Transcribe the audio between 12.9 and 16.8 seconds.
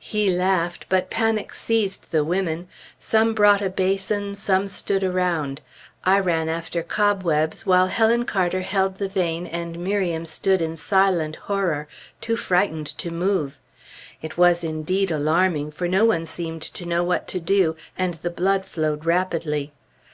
to move. It was, indeed, alarming, for no one seemed